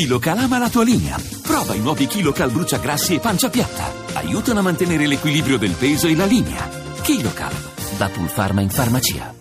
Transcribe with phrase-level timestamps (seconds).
[0.00, 1.18] KiloCal ama la tua linea.
[1.42, 3.92] Prova i nuovi KiloCal bruciagrassi e pancia piatta.
[4.14, 6.66] Aiutano a mantenere l'equilibrio del peso e la linea.
[7.02, 7.52] KiloCal,
[7.98, 9.34] da Pulpharma in farmacia.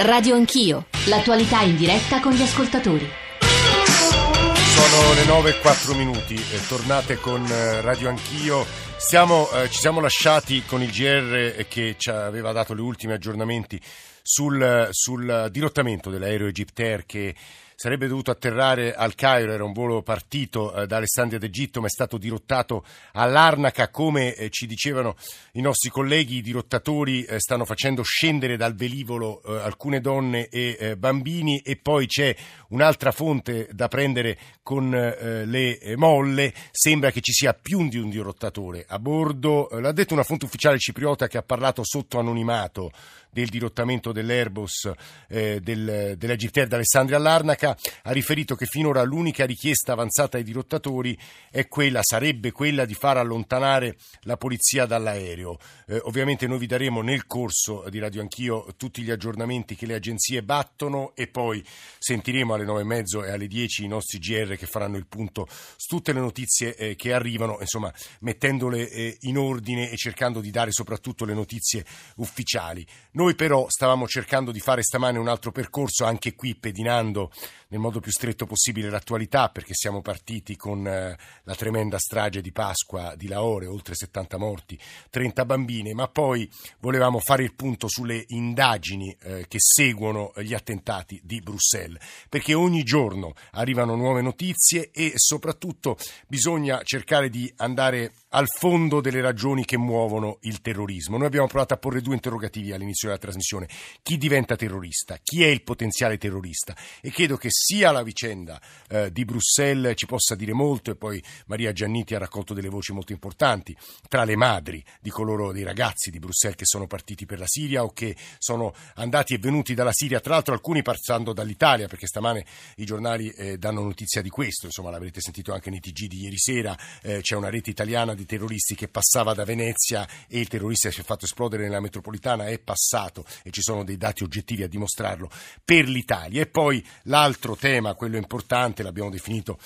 [0.00, 3.08] Radio Anch'io, l'attualità in diretta con gli ascoltatori.
[3.40, 8.66] Sono le 9 e 4 minuti, eh, tornate con eh, Radio Anch'io.
[8.98, 13.80] Siamo, eh, ci siamo lasciati con il GR che ci aveva dato gli ultimi aggiornamenti
[14.20, 17.34] sul, sul dirottamento dell'aereo Egyptair che
[17.78, 21.90] sarebbe dovuto atterrare al Cairo, era un volo partito eh, da Alessandria d'Egitto ma è
[21.90, 25.14] stato dirottato all'Arnaca, come eh, ci dicevano
[25.52, 30.76] i nostri colleghi, i dirottatori eh, stanno facendo scendere dal velivolo eh, alcune donne e
[30.80, 32.34] eh, bambini e poi c'è
[32.68, 38.10] un'altra fonte da prendere con eh, le molle, sembra che ci sia più di un
[38.10, 42.90] dirottatore a bordo, l'ha detto una fonte ufficiale cipriota che ha parlato sotto anonimato
[43.36, 44.90] del dirottamento dell'Airbus
[45.28, 51.18] eh, del, dell'Egiptair d'Alessandria all'Arnaca, ha riferito che finora l'unica richiesta avanzata ai dirottatori
[51.50, 55.58] è quella, sarebbe quella di far allontanare la polizia dall'aereo.
[55.86, 59.96] Eh, ovviamente noi vi daremo nel corso di Radio Anch'io tutti gli aggiornamenti che le
[59.96, 61.62] agenzie battono e poi
[61.98, 65.46] sentiremo alle nove e mezzo e alle dieci i nostri GR che faranno il punto
[65.48, 70.50] su tutte le notizie eh, che arrivano, insomma mettendole eh, in ordine e cercando di
[70.50, 71.84] dare soprattutto le notizie
[72.16, 72.86] ufficiali.
[73.12, 77.30] Noi però stavamo cercando di fare stamane un altro percorso, anche qui pedinando
[77.68, 82.52] nel modo più stretto possibile l'attualità, perché siamo partiti con eh, la tremenda strage di
[82.52, 84.78] Pasqua di Lahore, oltre 70 morti,
[85.10, 86.48] 30 bambine, ma poi
[86.80, 89.16] volevamo fare il punto sulle indagini
[89.48, 96.82] che seguono gli attentati di Bruxelles, perché ogni giorno arrivano nuove notizie e soprattutto bisogna
[96.82, 101.16] cercare di andare al fondo delle ragioni che muovono il terrorismo.
[101.16, 103.68] Noi abbiamo provato a porre due interrogativi all'inizio della trasmissione.
[104.02, 105.18] Chi diventa terrorista?
[105.22, 106.76] Chi è il potenziale terrorista?
[107.00, 111.22] E credo che sia la vicenda eh, di Bruxelles ci possa dire molto e poi
[111.46, 113.74] Maria Gianniti ha raccolto delle voci molto importanti
[114.08, 117.84] tra le madri di coloro dei ragazzi di Bruxelles che sono partiti per la Siria
[117.84, 122.35] o che sono andati e venuti dalla Siria, tra l'altro alcuni passando dall'Italia perché stamane
[122.76, 126.38] i giornali eh, danno notizia di questo, insomma l'avrete sentito anche nei TG di ieri
[126.38, 130.90] sera, eh, c'è una rete italiana di terroristi che passava da Venezia e il terrorista
[130.90, 134.68] si è fatto esplodere nella metropolitana, è passato e ci sono dei dati oggettivi a
[134.68, 135.30] dimostrarlo
[135.64, 136.42] per l'Italia.
[136.42, 139.58] E poi l'altro tema, quello importante, l'abbiamo definito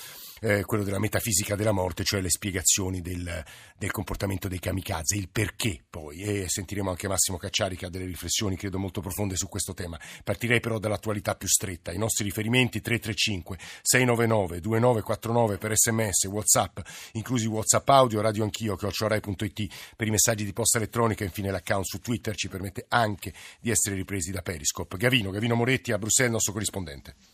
[0.43, 3.43] eh, quello della metafisica della morte, cioè le spiegazioni del,
[3.77, 8.05] del, comportamento dei kamikaze, il perché poi, e sentiremo anche Massimo Cacciari che ha delle
[8.05, 9.99] riflessioni credo molto profonde su questo tema.
[10.23, 16.79] Partirei però dall'attualità più stretta, i nostri riferimenti 335 699 2949 per sms, whatsapp,
[17.13, 21.99] inclusi whatsapp audio, radio anch'io, chiocciorai.it per i messaggi di posta elettronica, infine l'account su
[21.99, 24.97] Twitter ci permette anche di essere ripresi da Periscope.
[24.97, 27.30] Gavino, Gavino Moretti a Bruxelles, nostro corrispondente.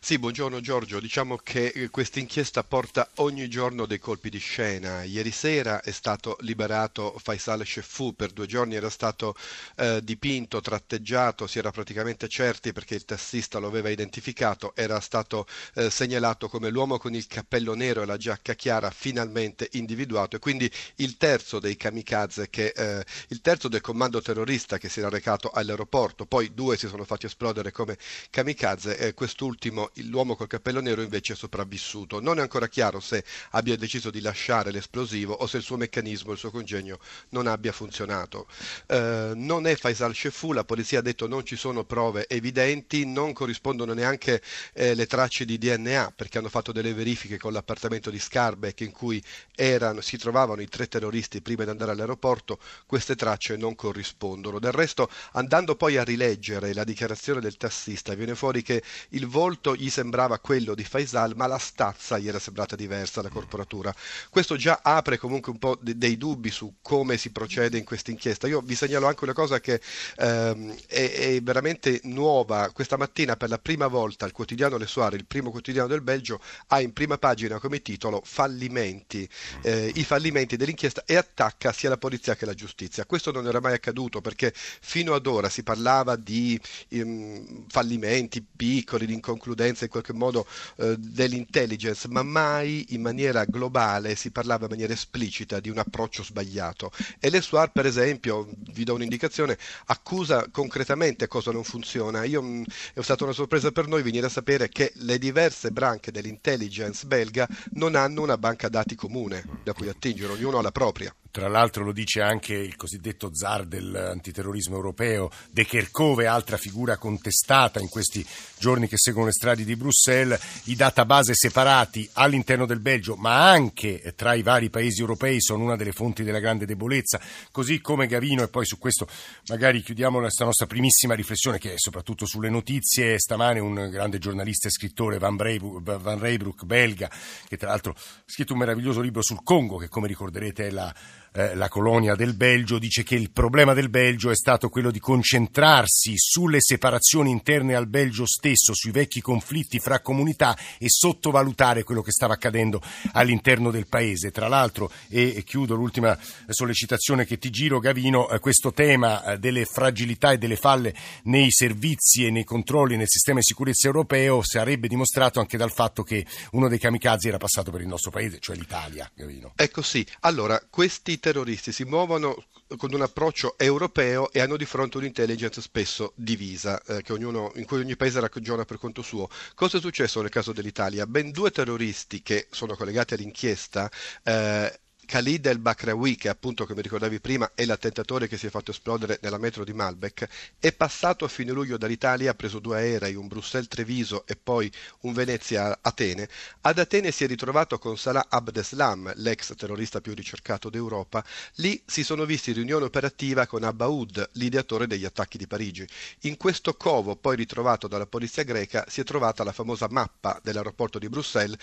[0.00, 1.00] Sì, buongiorno Giorgio.
[1.00, 5.02] Diciamo che eh, questa inchiesta porta ogni giorno dei colpi di scena.
[5.02, 9.34] Ieri sera è stato liberato Faisal Sheffu, per due giorni era stato
[9.76, 15.46] eh, dipinto, tratteggiato, si era praticamente certi perché il tassista lo aveva identificato, era stato
[15.74, 20.38] eh, segnalato come l'uomo con il cappello nero e la giacca chiara finalmente individuato e
[20.38, 25.08] quindi il terzo dei kamikaze, che, eh, il terzo del comando terrorista che si era
[25.08, 27.96] recato all'aeroporto, poi due si sono fatti esplodere come
[28.30, 29.14] kamikaze, eh,
[29.56, 32.20] quest'ultimo l'uomo col cappello nero invece è sopravvissuto.
[32.20, 36.32] Non è ancora chiaro se abbia deciso di lasciare l'esplosivo o se il suo meccanismo,
[36.32, 36.98] il suo congegno
[37.30, 38.46] non abbia funzionato.
[38.86, 43.32] Eh, non è Faisal Shefu, la polizia ha detto non ci sono prove evidenti, non
[43.32, 44.42] corrispondono neanche
[44.74, 48.92] eh, le tracce di DNA perché hanno fatto delle verifiche con l'appartamento di Scarbeck in
[48.92, 49.22] cui
[49.54, 54.58] erano, si trovavano i tre terroristi prima di andare all'aeroporto, queste tracce non corrispondono.
[54.58, 59.76] Del resto, andando poi a rileggere la dichiarazione del tassista, viene fuori che il volto
[59.76, 63.94] gli sembrava quello di Faisal, ma la stazza gli era sembrata diversa, la corporatura.
[64.28, 68.10] Questo già apre comunque un po' de- dei dubbi su come si procede in questa
[68.10, 68.48] inchiesta.
[68.48, 69.80] Io vi segnalo anche una cosa che
[70.16, 72.70] ehm, è, è, veramente nuova.
[72.72, 76.40] Questa mattina, per la prima volta, il quotidiano Le Soir, il primo quotidiano del Belgio,
[76.68, 79.28] ha in prima pagina come titolo Fallimenti,
[79.62, 83.06] eh, i fallimenti dell'inchiesta e attacca sia la polizia che la giustizia.
[83.06, 86.60] Questo non era mai accaduto perché fino ad ora si parlava di
[86.90, 90.46] um, fallimenti piccoli, di inconcludenze in qualche modo
[90.76, 96.22] eh, dell'intelligence, ma mai in maniera globale si parlava in maniera esplicita di un approccio
[96.22, 96.90] sbagliato.
[97.18, 102.24] E l'Esuar, per esempio, vi do un'indicazione, accusa concretamente cosa non funziona.
[102.24, 102.62] Io, mm,
[102.94, 107.48] è stata una sorpresa per noi venire a sapere che le diverse branche dell'intelligence belga
[107.72, 111.14] non hanno una banca dati comune da cui attingere, ognuno ha la propria.
[111.30, 117.80] Tra l'altro lo dice anche il cosiddetto zar dell'antiterrorismo europeo, De Kerkove, altra figura contestata
[117.80, 118.24] in questi
[118.58, 124.14] giorni che seguono le strade di Bruxelles, i database separati all'interno del Belgio, ma anche
[124.16, 127.20] tra i vari paesi europei sono una delle fonti della grande debolezza,
[127.50, 129.06] così come Gavino, e poi su questo
[129.48, 134.68] magari chiudiamo questa nostra primissima riflessione che è soprattutto sulle notizie, stamane un grande giornalista
[134.68, 137.10] e scrittore Van, Breybroek, Van Reybroek, belga,
[137.46, 140.94] che tra l'altro ha scritto un meraviglioso libro sul Congo, che come ricorderete è la
[141.36, 144.98] eh, la colonia del Belgio, dice che il problema del Belgio è stato quello di
[144.98, 152.00] concentrarsi sulle separazioni interne al Belgio stesso, sui vecchi conflitti fra comunità e sottovalutare quello
[152.00, 152.80] che stava accadendo
[153.12, 154.30] all'interno del paese.
[154.30, 156.18] Tra l'altro, e chiudo l'ultima
[156.48, 160.94] sollecitazione che ti giro, Gavino, eh, questo tema eh, delle fragilità e delle falle
[161.24, 166.02] nei servizi e nei controlli nel sistema di sicurezza europeo sarebbe dimostrato anche dal fatto
[166.02, 169.10] che uno dei kamikaze era passato per il nostro paese, cioè l'Italia.
[169.14, 169.52] Gavino.
[169.54, 172.44] Ecco sì, allora questi terroristi si muovono
[172.76, 177.80] con un approccio europeo e hanno di fronte un'intelligence spesso divisa, eh, ognuno, in cui
[177.80, 179.28] ogni paese ragiona per conto suo.
[179.56, 181.04] Cosa è successo nel caso dell'Italia?
[181.04, 183.90] Ben due terroristi che sono collegati all'inchiesta
[184.22, 188.72] eh, Khalid El Bakraoui, che appunto come ricordavi prima è l'attentatore che si è fatto
[188.72, 190.26] esplodere nella metro di Malbec,
[190.58, 194.70] è passato a fine luglio dall'Italia, ha preso due aerei, un Bruxelles-Treviso e poi
[195.02, 196.28] un Venezia-Atene.
[196.62, 201.24] Ad Atene si è ritrovato con Salah Abdeslam, l'ex terrorista più ricercato d'Europa.
[201.54, 205.86] Lì si sono visti in riunione operativa con Abaoud, l'ideatore degli attacchi di Parigi.
[206.22, 210.98] In questo covo, poi ritrovato dalla polizia greca, si è trovata la famosa mappa dell'aeroporto
[210.98, 211.56] di Bruxelles,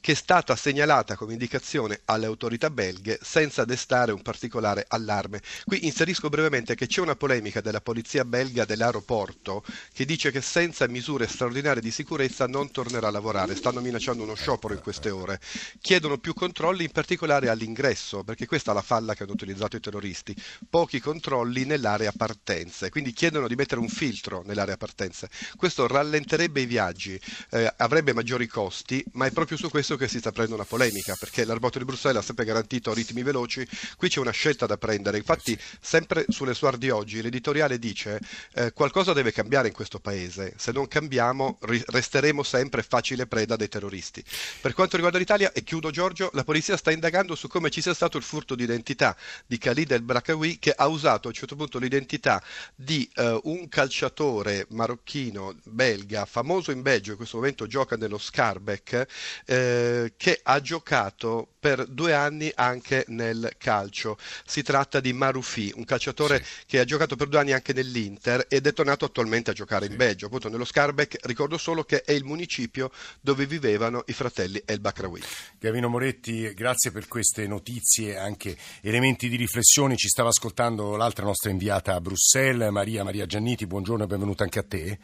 [0.00, 5.40] che è stata segnalata come indicazione alle autorità belghe belghe senza destare un particolare allarme.
[5.64, 10.88] Qui inserisco brevemente che c'è una polemica della polizia belga dell'aeroporto che dice che senza
[10.88, 13.54] misure straordinarie di sicurezza non tornerà a lavorare.
[13.54, 15.40] Stanno minacciando uno sciopero in queste ore.
[15.80, 19.80] Chiedono più controlli, in particolare all'ingresso, perché questa è la falla che hanno utilizzato i
[19.80, 20.34] terroristi.
[20.68, 25.28] Pochi controlli nell'area partenze, quindi chiedono di mettere un filtro nell'area partenze.
[25.56, 27.20] Questo rallenterebbe i viaggi,
[27.50, 31.14] eh, avrebbe maggiori costi, ma è proprio su questo che si sta prendendo una polemica,
[31.18, 33.66] perché l'aeroporto di Bruxelles ha sempre garantito partito a ritmi veloci,
[33.96, 35.18] qui c'è una scelta da prendere.
[35.18, 38.18] Infatti, sempre sulle suore di oggi, l'editoriale dice
[38.54, 43.56] eh, qualcosa deve cambiare in questo paese, se non cambiamo ri- resteremo sempre facile preda
[43.56, 44.24] dei terroristi.
[44.60, 47.94] Per quanto riguarda l'Italia, e chiudo Giorgio, la polizia sta indagando su come ci sia
[47.94, 49.16] stato il furto di identità
[49.46, 52.42] di Khalid El Brakawi che ha usato a un certo punto l'identità
[52.74, 59.06] di eh, un calciatore marocchino belga, famoso in Belgio, in questo momento gioca nello Scarbeck,
[59.44, 64.16] eh, che ha giocato per due anni anche nel calcio.
[64.46, 66.64] Si tratta di Marufi, un calciatore sì.
[66.66, 69.92] che ha giocato per due anni anche nell'Inter ed è tornato attualmente a giocare sì.
[69.92, 71.18] in Belgio, appunto nello Scarbeck.
[71.26, 72.90] Ricordo solo che è il municipio
[73.20, 75.22] dove vivevano i fratelli El Bakraoui.
[75.58, 79.96] Gavino Moretti, grazie per queste notizie, anche elementi di riflessione.
[79.96, 83.66] Ci stava ascoltando l'altra nostra inviata a Bruxelles, Maria Maria Gianniti.
[83.66, 84.98] Buongiorno e benvenuta anche a te.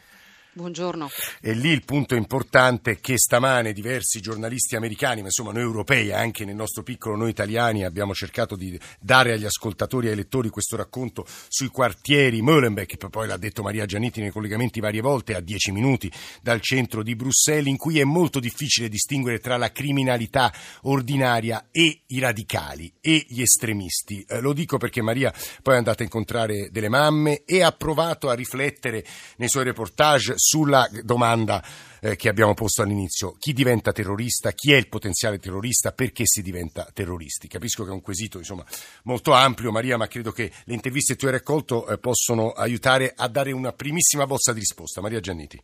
[0.57, 1.07] Buongiorno.
[1.39, 6.11] E lì il punto importante è che stamane diversi giornalisti americani, ma insomma noi europei,
[6.11, 10.49] anche nel nostro piccolo noi italiani, abbiamo cercato di dare agli ascoltatori e ai lettori
[10.49, 15.41] questo racconto sui quartieri Molenbeek, poi l'ha detto Maria Giannitti nei collegamenti varie volte, a
[15.41, 16.11] dieci minuti
[16.41, 20.51] dal centro di Bruxelles, in cui è molto difficile distinguere tra la criminalità
[20.83, 24.25] ordinaria e i radicali e gli estremisti.
[24.27, 25.31] Eh, lo dico perché Maria
[25.61, 29.05] poi è andata a incontrare delle mamme e ha provato a riflettere
[29.35, 31.61] nei suoi reportage sulla domanda
[31.99, 36.41] eh, che abbiamo posto all'inizio, chi diventa terrorista, chi è il potenziale terrorista, perché si
[36.41, 37.49] diventa terroristi.
[37.49, 38.65] Capisco che è un quesito insomma,
[39.03, 43.11] molto ampio, Maria, ma credo che le interviste che tu hai raccolto eh, possono aiutare
[43.13, 45.01] a dare una primissima bozza di risposta.
[45.01, 45.61] Maria Gianniti.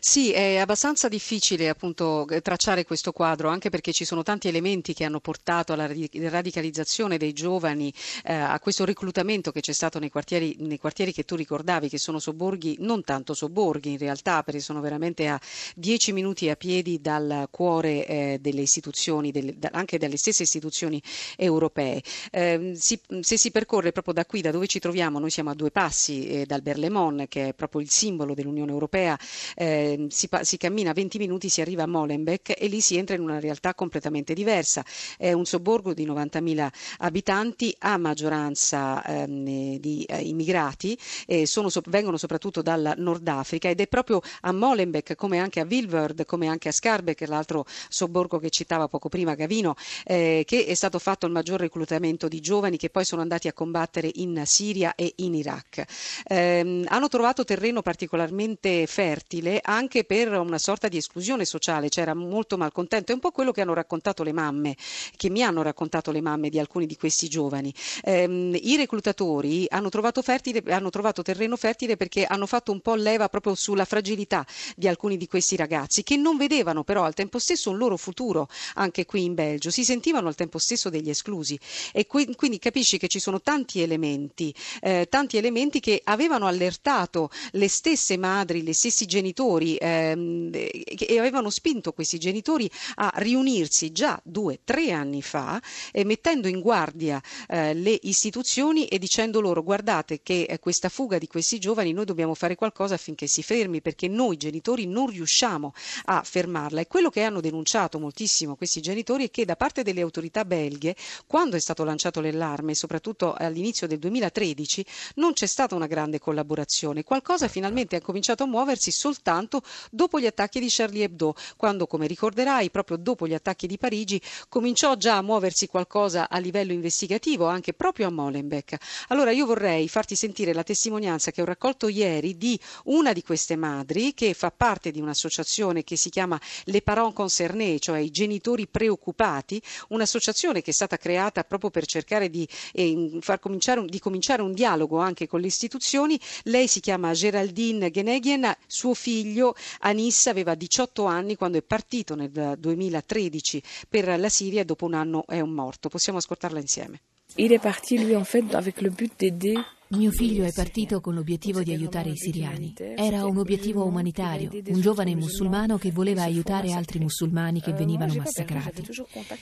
[0.00, 5.04] Sì, è abbastanza difficile appunto tracciare questo quadro, anche perché ci sono tanti elementi che
[5.04, 7.92] hanno portato alla radicalizzazione dei giovani,
[8.24, 11.98] eh, a questo reclutamento che c'è stato nei quartieri, nei quartieri, che tu ricordavi, che
[11.98, 15.40] sono sobborghi, non tanto sobborghi in realtà, perché sono veramente a
[15.74, 21.00] dieci minuti a piedi dal cuore eh, delle istituzioni, delle, anche dalle stesse istituzioni
[21.36, 22.02] europee.
[22.30, 25.54] Eh, si, se si percorre proprio da qui, da dove ci troviamo, noi siamo a
[25.54, 29.18] due passi eh, dal Berlemon, che è proprio il simbolo dell'Unione Europea,
[29.54, 33.16] eh, Ehm, si, si, cammina 20 minuti, si arriva a Molenbeek e lì si entra
[33.16, 34.84] in una realtà completamente diversa.
[35.16, 40.96] È un sobborgo di 90.000 abitanti, a maggioranza ehm, di eh, immigrati,
[41.44, 46.24] sono, vengono soprattutto dal Nord Africa ed è proprio a Molenbeek, come anche a Vilverd,
[46.24, 49.74] come anche a Scarbeck, l'altro sobborgo che citava poco prima Gavino,
[50.04, 53.52] eh, che è stato fatto il maggior reclutamento di giovani che poi sono andati a
[53.52, 55.84] combattere in Siria e in Iraq.
[56.24, 62.56] Eh, hanno trovato terreno particolarmente fertile anche per una sorta di esclusione sociale, c'era molto
[62.56, 63.12] malcontento.
[63.12, 64.76] È un po' quello che hanno raccontato le mamme,
[65.16, 67.72] che mi hanno raccontato le mamme di alcuni di questi giovani.
[68.02, 68.24] Eh,
[68.62, 73.28] I reclutatori hanno trovato, fertile, hanno trovato terreno fertile perché hanno fatto un po' leva
[73.28, 77.70] proprio sulla fragilità di alcuni di questi ragazzi che non vedevano però al tempo stesso
[77.70, 81.58] un loro futuro anche qui in Belgio, si sentivano al tempo stesso degli esclusi
[81.92, 87.68] e quindi capisci che ci sono tanti elementi, eh, tanti elementi che avevano allertato le
[87.68, 94.60] stesse madri, gli stessi genitori ehm, e avevano spinto questi genitori a riunirsi già due,
[94.64, 95.60] tre anni fa,
[95.92, 101.18] eh, mettendo in guardia eh, le istituzioni e dicendo loro guardate che eh, questa fuga
[101.18, 105.72] di questi giovani noi dobbiamo fare qualcosa affinché si fermi perché noi genitori non riusciamo
[106.06, 110.00] a fermarla e quello che hanno denunciato moltissimo questi genitori è che da parte delle
[110.00, 110.94] autorità belghe
[111.26, 114.84] quando è stato lanciato l'allarme soprattutto all'inizio del 2013
[115.16, 117.04] non c'è stata una grande collaborazione.
[117.04, 119.51] Qualcosa finalmente ha cominciato a muoversi soltanto
[119.90, 124.20] dopo gli attacchi di Charlie Hebdo quando come ricorderai proprio dopo gli attacchi di Parigi
[124.48, 128.76] cominciò già a muoversi qualcosa a livello investigativo anche proprio a Molenbeek
[129.08, 133.56] allora io vorrei farti sentire la testimonianza che ho raccolto ieri di una di queste
[133.56, 138.66] madri che fa parte di un'associazione che si chiama Le Parents Concernés, cioè i genitori
[138.66, 143.98] preoccupati, un'associazione che è stata creata proprio per cercare di, eh, far cominciare un, di
[143.98, 146.18] cominciare un dialogo anche con le istituzioni.
[146.44, 149.41] Lei si chiama Geraldine Genegien, suo figlio
[149.80, 154.94] Anis aveva 18 anni quando è partito nel 2013 per la Siria e dopo un
[154.94, 155.88] anno è un morto.
[155.88, 157.00] Possiamo ascoltarla insieme.
[157.36, 159.58] Il est parti lui en fait avec le but d'aider
[159.96, 162.74] mio figlio è partito con l'obiettivo di aiutare i siriani.
[162.96, 168.84] Era un obiettivo umanitario, un giovane musulmano che voleva aiutare altri musulmani che venivano massacrati.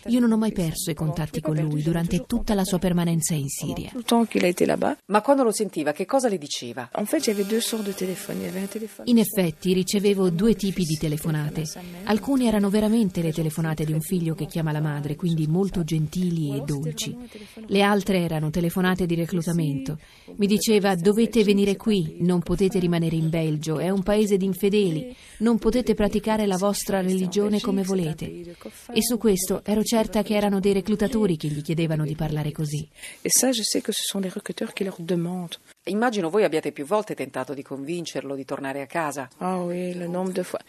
[0.07, 3.49] Io non ho mai perso i contatti con lui durante tutta la sua permanenza in
[3.49, 3.93] Siria.
[5.07, 6.91] Ma quando lo sentiva, che cosa le diceva?
[9.05, 11.65] In effetti ricevevo due tipi di telefonate.
[12.05, 16.57] Alcune erano veramente le telefonate di un figlio che chiama la madre, quindi molto gentili
[16.57, 17.17] e dolci.
[17.67, 19.99] Le altre erano telefonate di reclutamento.
[20.41, 25.15] Mi diceva dovete venire qui, non potete rimanere in Belgio, è un paese di infedeli,
[25.41, 28.57] non potete praticare la vostra religione come volete.
[28.91, 32.89] E su questo ero certa che erano dei reclutatori che gli chiedevano di parlare così.
[33.21, 35.59] E ça, je sais que ce sont les recruteurs qui leur demandent.
[35.89, 39.29] Immagino voi abbiate più volte tentato di convincerlo di tornare a casa.
[40.43, 40.63] Fois.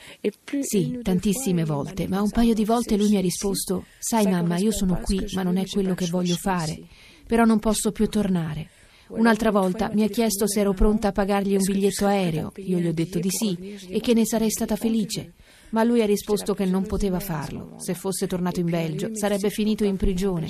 [0.59, 4.73] Sì, tantissime volte, ma un paio di volte lui mi ha risposto: Sai mamma, io
[4.73, 6.77] sono qui, ma non è quello che voglio fare,
[7.25, 8.79] però non posso più tornare.
[9.11, 12.51] Un'altra volta mi ha chiesto se ero pronta a pagargli un biglietto aereo.
[12.57, 15.33] Io gli ho detto di sì e che ne sarei stata felice.
[15.71, 17.75] Ma lui ha risposto che non poteva farlo.
[17.77, 20.47] Se fosse tornato in Belgio sarebbe finito in prigione,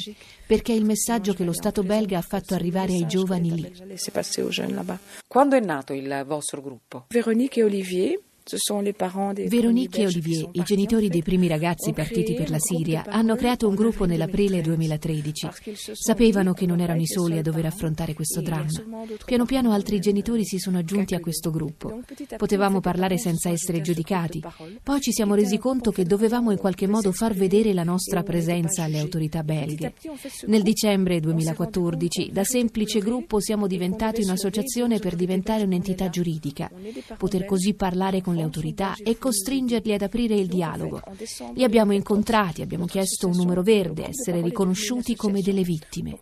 [0.48, 3.72] perché è il messaggio che lo Stato belga ha fatto arrivare ai giovani lì.
[5.28, 7.06] Quando è nato il vostro gruppo?
[7.10, 8.20] Veronique e Olivier
[9.48, 13.76] Veronique e Olivier, i genitori dei primi ragazzi partiti per la Siria, hanno creato un
[13.76, 15.50] gruppo nell'aprile 2013.
[15.94, 18.70] Sapevano che non erano i soli a dover affrontare questo dramma.
[19.24, 22.02] Piano piano altri genitori si sono aggiunti a questo gruppo.
[22.36, 24.42] Potevamo parlare senza essere giudicati.
[24.82, 28.84] Poi ci siamo resi conto che dovevamo in qualche modo far vedere la nostra presenza
[28.84, 29.94] alle autorità belghe.
[30.48, 36.72] Nel dicembre 2014, da semplice gruppo siamo diventati un'associazione per diventare un'entità giuridica,
[37.18, 41.02] poter così parlare con con le autorità e costringerli ad aprire il dialogo.
[41.54, 46.20] Li abbiamo incontrati, abbiamo chiesto un numero verde, essere riconosciuti come delle vittime.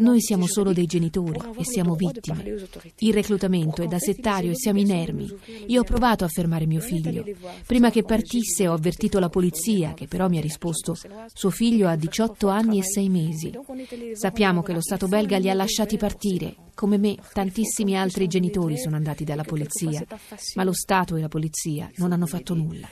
[0.00, 2.44] Noi siamo solo dei genitori e siamo vittime.
[2.98, 5.28] Il reclutamento è da settario e siamo inermi.
[5.68, 7.24] Io ho provato a fermare mio figlio.
[7.66, 10.94] Prima che partisse ho avvertito la polizia, che però mi ha risposto
[11.32, 13.52] suo figlio ha 18 anni e 6 mesi.
[14.12, 16.56] Sappiamo che lo Stato belga li ha lasciati partire.
[16.74, 20.04] Come me, tantissimi altri genitori sono andati dalla polizia,
[20.56, 21.44] ma lo Stato e la polizia
[21.96, 22.88] non hanno fatto nulla.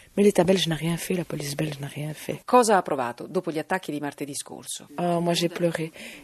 [2.45, 4.89] Cosa ha provato dopo gli attacchi di martedì scorso?
[4.97, 5.23] Oh,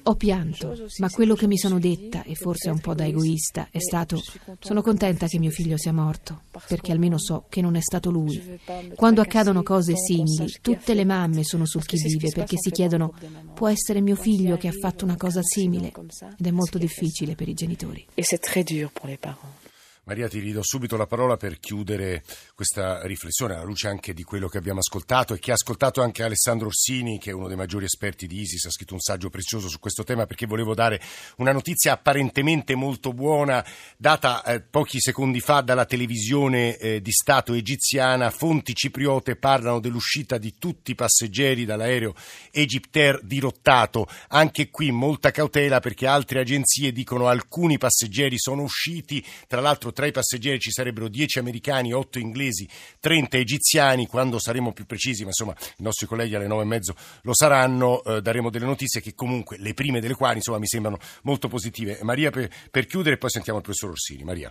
[0.05, 3.81] Ho pianto, ma quello che mi sono detta, e forse un po' da egoista, è
[3.81, 4.23] stato:
[4.59, 8.61] sono contenta che mio figlio sia morto, perché almeno so che non è stato lui.
[8.95, 13.15] Quando accadono cose simili, tutte le mamme sono sul chi vive perché si chiedono:
[13.55, 15.93] può essere mio figlio che ha fatto una cosa simile?
[16.39, 18.07] Ed è molto difficile per i genitori.
[18.15, 19.70] E c'est très dur pour les parents.
[20.11, 22.25] Maria, ti ridò subito la parola per chiudere
[22.57, 26.25] questa riflessione alla luce anche di quello che abbiamo ascoltato e che ha ascoltato anche
[26.25, 29.69] Alessandro Orsini, che è uno dei maggiori esperti di ISIS, ha scritto un saggio prezioso
[29.69, 31.01] su questo tema perché volevo dare
[31.37, 33.65] una notizia apparentemente molto buona
[33.97, 38.31] data eh, pochi secondi fa dalla televisione eh, di Stato egiziana.
[38.31, 42.17] Fonti cipriote parlano dell'uscita di tutti i passeggeri dall'aereo
[42.51, 44.09] Egyptair dirottato.
[44.31, 50.09] Anche qui molta cautela perché altre agenzie dicono alcuni passeggeri sono usciti, tra l'altro tra
[50.09, 52.67] i passeggeri ci sarebbero 10 americani, 8 inglesi,
[53.01, 56.95] 30 egiziani, quando saremo più precisi, ma insomma i nostri colleghi alle 9 e mezzo
[57.21, 60.97] lo saranno, eh, daremo delle notizie che comunque, le prime delle quali insomma mi sembrano
[61.25, 61.99] molto positive.
[62.01, 64.25] Maria per, per chiudere poi sentiamo il professor Orsini.
[64.25, 64.51] Maria.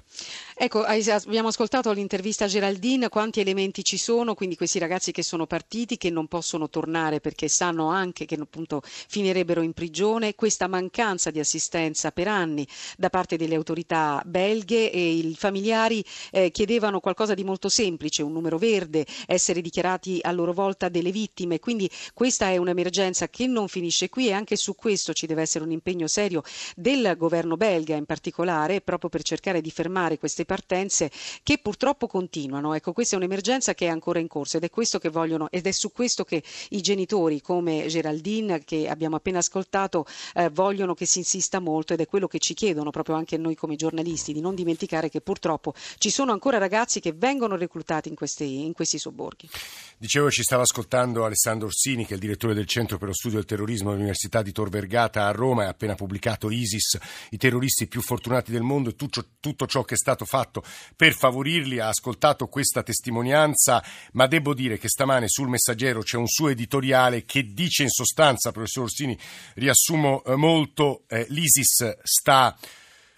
[0.54, 5.48] Ecco, abbiamo ascoltato l'intervista a Geraldine, quanti elementi ci sono, quindi questi ragazzi che sono
[5.48, 11.32] partiti, che non possono tornare perché sanno anche che appunto finirebbero in prigione, questa mancanza
[11.32, 17.34] di assistenza per anni da parte delle autorità belghe e i familiari eh, chiedevano qualcosa
[17.34, 22.50] di molto semplice, un numero verde, essere dichiarati a loro volta delle vittime, quindi questa
[22.50, 26.08] è un'emergenza che non finisce qui e anche su questo ci deve essere un impegno
[26.08, 26.44] serio
[26.76, 31.12] del governo belga in particolare proprio per cercare di fermare queste partenze
[31.44, 32.74] che purtroppo continuano.
[32.74, 35.92] Ecco, questa è un'emergenza che è ancora in corso ed è, vogliono, ed è su
[35.92, 41.60] questo che i genitori come Geraldine che abbiamo appena ascoltato eh, vogliono che si insista
[41.60, 45.10] molto ed è quello che ci chiedono proprio anche noi come giornalisti di non dimenticare
[45.10, 49.50] che purtroppo ci sono ancora ragazzi che vengono reclutati in questi, in questi sobborghi.
[49.98, 53.38] Dicevo, ci stava ascoltando Alessandro Orsini, che è il direttore del Centro per lo Studio
[53.38, 56.98] del Terrorismo dell'Università di Tor Vergata a Roma, ha appena pubblicato ISIS,
[57.32, 60.64] i terroristi più fortunati del mondo e tutto, tutto ciò che è stato fatto
[60.96, 61.80] per favorirli.
[61.80, 63.84] Ha ascoltato questa testimonianza,
[64.14, 68.52] ma devo dire che stamane sul Messaggero c'è un suo editoriale che dice in sostanza,
[68.52, 69.18] professor Orsini,
[69.56, 72.58] riassumo eh, molto, eh, l'ISIS sta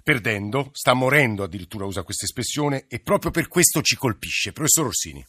[0.03, 4.51] perdendo, sta morendo addirittura usa questa espressione e proprio per questo ci colpisce.
[4.51, 5.25] Professor Orsini.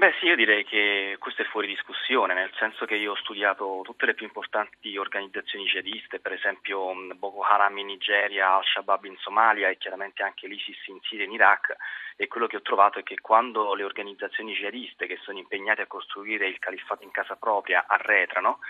[0.00, 3.82] Beh sì, io direi che questo è fuori discussione, nel senso che io ho studiato
[3.84, 9.68] tutte le più importanti organizzazioni jihadiste, per esempio Boko Haram in Nigeria, Al-Shabaab in Somalia
[9.68, 11.76] e chiaramente anche l'ISIS in Siria e in Iraq
[12.16, 15.86] e quello che ho trovato è che quando le organizzazioni jihadiste che sono impegnate a
[15.86, 18.60] costruire il califfato in casa propria arretrano,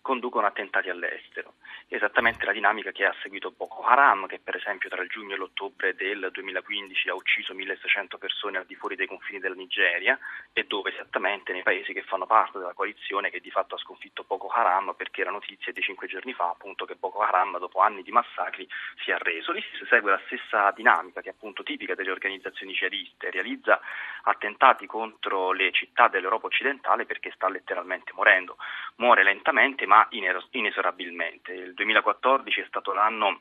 [0.00, 1.54] conducono attentati all'estero.
[1.88, 5.36] Esattamente la dinamica che ha seguito Boko Haram, che per esempio tra il giugno e
[5.36, 10.18] l'ottobre del 2015 ha ucciso 1600 persone al di fuori dei confini della Nigeria
[10.52, 14.24] e dove esattamente nei paesi che fanno parte della coalizione che di fatto ha sconfitto
[14.26, 18.02] Boko Haram perché la notizia di cinque giorni fa appunto che Boko Haram dopo anni
[18.02, 18.66] di massacri
[19.02, 19.52] si è arreso.
[19.52, 23.80] Lì si segue la stessa dinamica che è appunto tipica delle organizzazioni jihadiste, realizza
[24.22, 28.56] attentati contro le città dell'Europa occidentale perché sta letteralmente morendo.
[29.00, 31.52] Muore lentamente ma inesorabilmente.
[31.52, 33.40] Il 2014 è stato l'anno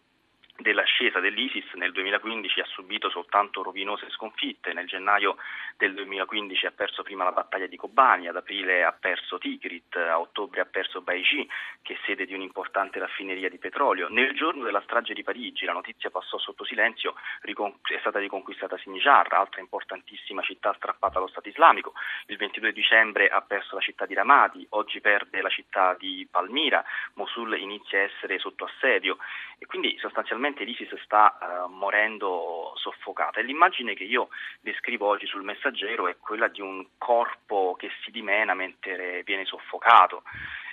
[0.59, 5.37] dell'ascesa dell'ISIS nel 2015 ha subito soltanto rovinose sconfitte, nel gennaio
[5.77, 10.19] del 2015 ha perso prima la battaglia di Kobani, ad aprile ha perso Tikrit, a
[10.19, 11.47] ottobre ha perso Baiji,
[11.81, 14.09] che è sede di un'importante raffineria di petrolio.
[14.09, 19.33] Nel giorno della strage di Parigi la notizia passò sotto silenzio, è stata riconquistata Sinjar,
[19.33, 21.93] altra importantissima città strappata allo Stato islamico.
[22.27, 26.83] Il 22 dicembre ha perso la città di Ramadi, oggi perde la città di Palmira,
[27.13, 29.17] Mosul inizia a essere sotto assedio
[29.59, 34.29] e quindi sostanzialmente l'ISIS sta uh, morendo soffocata e l'immagine che io
[34.61, 40.23] descrivo oggi sul messaggero è quella di un corpo che si dimena mentre viene soffocato.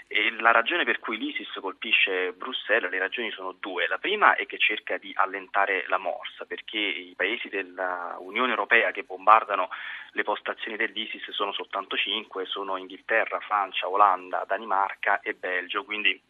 [0.09, 3.89] E la ragione per cui l'ISIS colpisce Bruxelles, le ragioni sono due.
[3.89, 9.03] La prima è che cerca di allentare la morsa, perché i paesi dell'Unione Europea che
[9.03, 9.69] bombardano
[10.13, 16.23] le postazioni dell'ISIS sono soltanto cinque, sono Inghilterra, Francia, Olanda, Danimarca e Belgio, quindi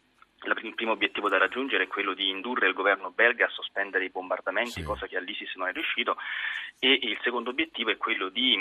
[0.43, 4.09] il primo obiettivo da raggiungere è quello di indurre il governo belga a sospendere i
[4.09, 4.83] bombardamenti, sì.
[4.83, 6.17] cosa che all'ISIS non è riuscito,
[6.79, 8.55] e il secondo obiettivo è quello di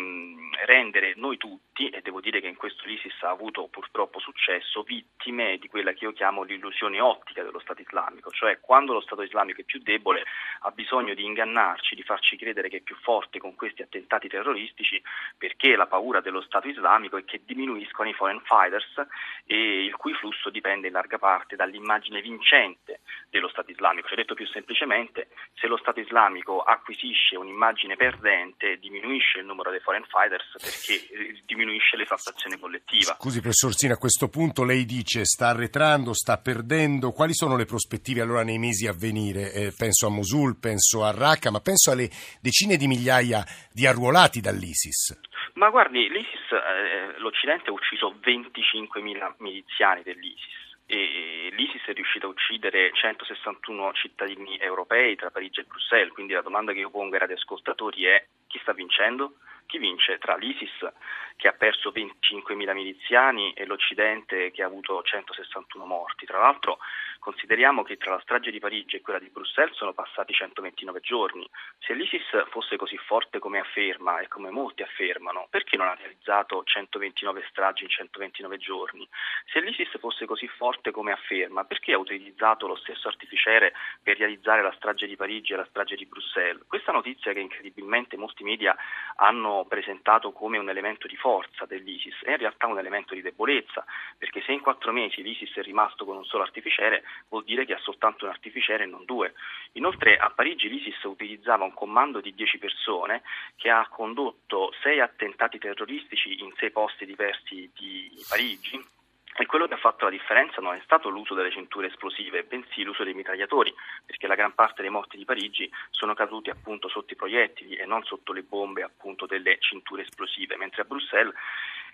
[0.65, 5.59] rendere noi tutti, e devo dire che in questo l'ISIS ha avuto purtroppo successo, vittime
[5.59, 9.61] di quella che io chiamo l'illusione ottica dello Stato islamico, cioè quando lo Stato islamico
[9.61, 10.25] è più debole
[10.61, 15.01] ha bisogno di ingannarci, di farci credere che è più forte con questi attentati terroristici,
[15.37, 19.07] perché la paura dello Stato islamico è che diminuiscono i foreign fighters
[19.45, 23.01] e il cui flusso dipende in larga parte da dall'immagine vincente
[23.31, 24.07] dello Stato islamico.
[24.07, 29.81] Cioè detto più semplicemente, se lo Stato islamico acquisisce un'immagine perdente, diminuisce il numero dei
[29.81, 33.17] foreign fighters perché eh, diminuisce l'esaltazione collettiva.
[33.19, 37.65] Scusi professor Sina, a questo punto lei dice sta arretrando, sta perdendo, quali sono le
[37.65, 39.53] prospettive allora nei mesi a venire?
[39.53, 42.09] Eh, penso a Mosul, penso a Raqqa, ma penso alle
[42.41, 45.21] decine di migliaia di arruolati dall'ISIS.
[45.55, 52.31] Ma guardi, l'ISIS, eh, l'Occidente ha ucciso 25.000 miliziani dell'ISIS e l'ISIS è riuscito a
[52.31, 57.21] uccidere 161 cittadini europei tra Parigi e Bruxelles, quindi la domanda che io pongo ai
[57.21, 59.35] radioascoltatori è chi sta vincendo?
[59.67, 60.87] Chi vince tra l'ISIS
[61.35, 66.25] che ha perso 25.000 miliziani e l'Occidente che ha avuto 161 morti?
[66.25, 66.79] Tra l'altro
[67.19, 71.49] Consideriamo che tra la strage di Parigi e quella di Bruxelles sono passati 129 giorni.
[71.79, 76.63] Se l'ISIS fosse così forte come afferma e come molti affermano, perché non ha realizzato
[76.65, 79.09] 129 stragi in 129 giorni?
[79.53, 84.63] Se l'ISIS fosse così forte come afferma, perché ha utilizzato lo stesso artificiere per realizzare
[84.63, 86.67] la strage di Parigi e la strage di Bruxelles?
[86.67, 88.77] Questa notizia che incredibilmente molti media
[89.17, 93.85] hanno presentato come un elemento di forza dell'ISIS è in realtà un elemento di debolezza,
[94.19, 97.75] perché se in quattro mesi l'ISIS è rimasto con un solo artificiere, vuol dire che
[97.75, 99.35] ha soltanto un artificiere e non due.
[99.73, 103.23] Inoltre a Parigi l'ISIS utilizzava un comando di 10 persone
[103.57, 108.95] che ha condotto sei attentati terroristici in sei posti diversi di Parigi
[109.39, 112.83] e quello che ha fatto la differenza non è stato l'uso delle cinture esplosive, bensì
[112.83, 117.13] l'uso dei mitragliatori, perché la gran parte dei morti di Parigi sono caduti appunto sotto
[117.13, 121.35] i proiettili e non sotto le bombe appunto delle cinture esplosive, mentre a Bruxelles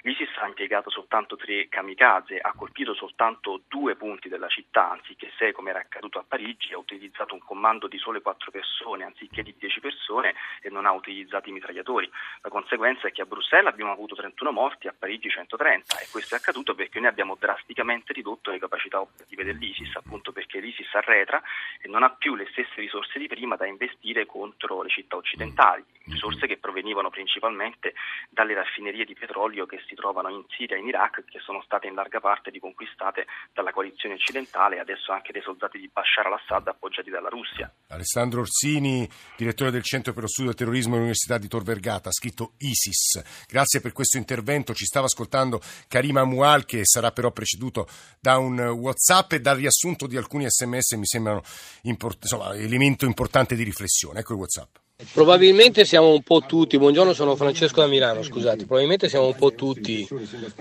[0.05, 5.53] L'ISIS ha impiegato soltanto tre kamikaze, ha colpito soltanto due punti della città, anziché sei
[5.53, 9.55] come era accaduto a Parigi, ha utilizzato un comando di sole quattro persone anziché di
[9.57, 12.11] dieci persone e non ha utilizzato i mitragliatori.
[12.41, 16.35] La conseguenza è che a Bruxelles abbiamo avuto 31 morti, a Parigi 130 e questo
[16.35, 21.41] è accaduto perché noi abbiamo drasticamente ridotto le capacità operative dell'ISIS, appunto perché l'ISIS arretra
[21.81, 25.85] e non ha più le stesse risorse di prima da investire contro le città occidentali,
[26.07, 27.95] risorse che provenivano principalmente
[28.29, 31.61] dalle raffinerie di petrolio che si si trovano in Siria e in Iraq, che sono
[31.62, 36.26] state in larga parte riconquistate dalla coalizione occidentale e adesso anche dai soldati di Bashar
[36.26, 37.70] al-Assad appoggiati dalla Russia.
[37.88, 42.12] Alessandro Orsini, direttore del Centro per lo Studio del Terrorismo dell'Università di Tor Vergata, ha
[42.12, 43.46] scritto ISIS.
[43.46, 44.72] Grazie per questo intervento.
[44.72, 47.87] Ci stava ascoltando Karima Mual, che sarà però preceduto
[48.18, 51.42] da un WhatsApp e dal riassunto di alcuni sms mi sembrano
[51.83, 54.20] import- insomma, elemento importante di riflessione.
[54.20, 54.82] Ecco il WhatsApp.
[55.11, 59.53] Probabilmente siamo un po' tutti, buongiorno sono Francesco da Milano, scusate, probabilmente siamo un po'
[59.53, 60.07] tutti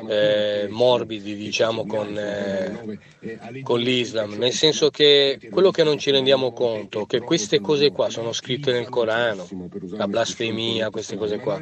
[0.08, 6.52] eh, morbidi diciamo con, eh, con, l'Islam, nel senso che quello che non ci rendiamo
[6.54, 9.48] conto, che queste cose qua sono scritte nel Corano,
[9.92, 11.62] la blasfemia, queste cose qua,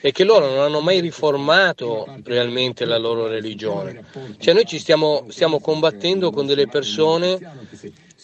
[0.00, 4.04] e che loro non hanno mai riformato realmente la loro religione.
[4.38, 7.38] Cioè noi ci stiamo, stiamo combattendo con delle persone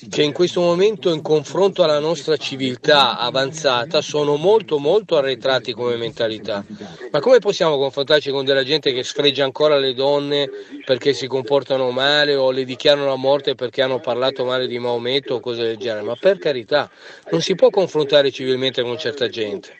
[0.08, 5.96] che in questo momento in confronto alla nostra civiltà avanzata sono molto molto arretrati come
[5.96, 6.64] mentalità.
[7.10, 10.48] Ma come possiamo confrontarci con della gente che sfregia ancora le donne
[10.84, 15.34] perché si comportano male o le dichiarano la morte perché hanno parlato male di Maometto
[15.34, 16.02] o cose del genere?
[16.02, 16.90] Ma per carità,
[17.30, 19.76] non si può confrontare civilmente con certa gente.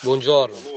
[0.00, 0.76] Buongiorno.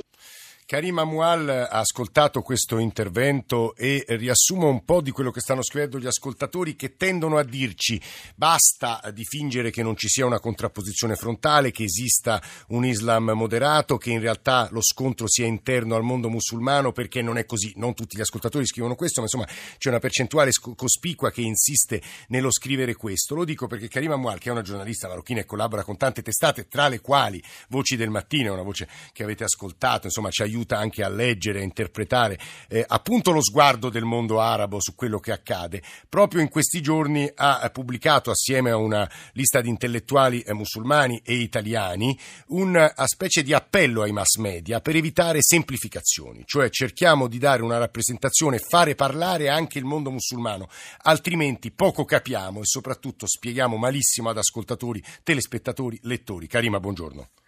[0.71, 5.99] Karima Mual ha ascoltato questo intervento e riassumo un po' di quello che stanno scrivendo
[5.99, 8.01] gli ascoltatori che tendono a dirci
[8.37, 13.97] basta di fingere che non ci sia una contrapposizione frontale, che esista un Islam moderato,
[13.97, 17.73] che in realtà lo scontro sia interno al mondo musulmano perché non è così.
[17.75, 22.49] Non tutti gli ascoltatori scrivono questo, ma insomma c'è una percentuale cospicua che insiste nello
[22.49, 23.35] scrivere questo.
[23.35, 26.69] Lo dico perché Karima Mual, che è una giornalista marocchina e collabora con tante testate,
[26.69, 30.77] tra le quali Voci del Mattino, una voce che avete ascoltato, insomma ci aiuta aiuta
[30.77, 35.31] anche a leggere, a interpretare eh, appunto lo sguardo del mondo arabo su quello che
[35.31, 35.81] accade.
[36.07, 41.33] Proprio in questi giorni ha pubblicato assieme a una lista di intellettuali eh, musulmani e
[41.33, 47.63] italiani una specie di appello ai mass media per evitare semplificazioni, cioè cerchiamo di dare
[47.63, 50.69] una rappresentazione, fare parlare anche il mondo musulmano,
[51.03, 56.47] altrimenti poco capiamo e soprattutto spieghiamo malissimo ad ascoltatori, telespettatori, lettori.
[56.47, 57.40] Karima, buongiorno.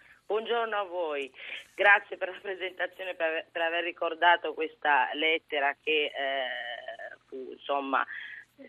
[0.63, 1.29] Buongiorno a voi.
[1.75, 8.05] Grazie per la presentazione, per, per aver ricordato questa lettera che eh, fu insomma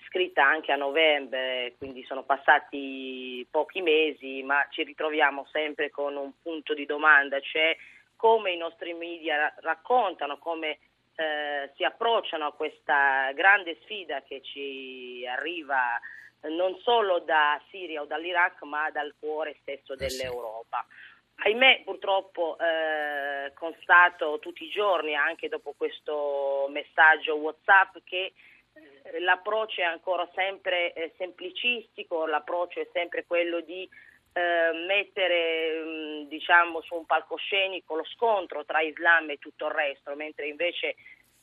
[0.08, 6.32] scritta anche a novembre, quindi sono passati pochi mesi, ma ci ritroviamo sempre con un
[6.42, 7.76] punto di domanda, cioè
[8.16, 10.78] come i nostri media raccontano, come
[11.14, 16.00] eh, si approcciano a questa grande sfida che ci arriva
[16.48, 20.84] non solo da Siria o dall'Iraq, ma dal cuore stesso eh dell'Europa.
[21.36, 28.32] Ahimè, purtroppo eh, constato tutti i giorni, anche dopo questo messaggio WhatsApp, che
[28.72, 33.88] eh, l'approccio è ancora sempre eh, semplicistico, l'approccio è sempre quello di
[34.32, 39.72] eh, mettere mh, mm, diciamo, su un palcoscenico lo scontro tra Islam e tutto il
[39.72, 40.96] resto, mentre invece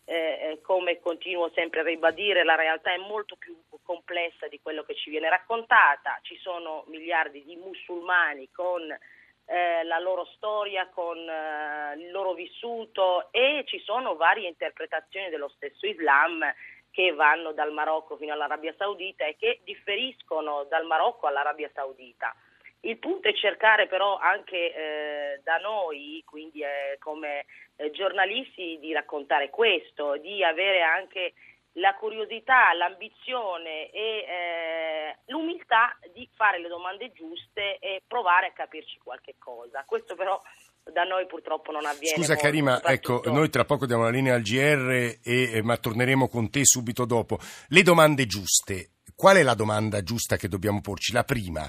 [0.06, 4.84] eh, eh, come continuo sempre a ribadire, la realtà è molto più complessa di quello
[4.84, 6.20] che ci viene raccontata.
[6.22, 8.82] Ci sono miliardi di musulmani con
[9.46, 15.50] eh, la loro storia, con eh, il loro vissuto e ci sono varie interpretazioni dello
[15.50, 16.42] stesso Islam
[16.92, 22.36] che vanno dal Marocco fino all'Arabia Saudita e che differiscono dal Marocco all'Arabia Saudita.
[22.84, 28.92] Il punto è cercare però anche eh, da noi, quindi eh, come eh, giornalisti, di
[28.92, 31.34] raccontare questo, di avere anche
[31.74, 39.00] la curiosità, l'ambizione e eh, l'umiltà di fare le domande giuste e provare a capirci
[39.02, 39.84] qualche cosa.
[39.86, 40.42] Questo però
[40.84, 42.16] da noi purtroppo non avviene.
[42.16, 46.28] Scusa molto, Karima, ecco, noi tra poco diamo la linea al GR, e, ma torneremo
[46.28, 47.38] con te subito dopo.
[47.70, 51.14] Le domande giuste, qual è la domanda giusta che dobbiamo porci?
[51.14, 51.62] La prima?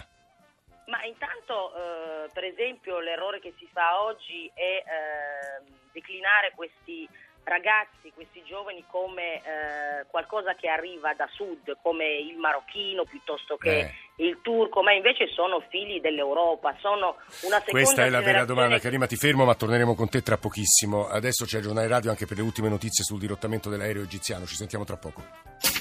[0.87, 7.09] Ma intanto, eh, per esempio, l'errore che si fa oggi è eh, declinare questi
[7.45, 13.79] ragazzi, questi giovani come eh, qualcosa che arriva da sud, come il marocchino piuttosto che
[13.79, 13.95] Eh.
[14.17, 18.79] il turco, ma invece sono figli dell'Europa, sono una seconda Questa è la vera domanda.
[18.79, 21.09] Karima, ti fermo, ma torneremo con te tra pochissimo.
[21.09, 24.47] Adesso c'è il giornale radio anche per le ultime notizie sul dirottamento dell'aereo egiziano.
[24.47, 25.72] Ci sentiamo tra poco.